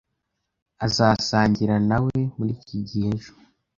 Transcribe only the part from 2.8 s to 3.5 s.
gihe ejo.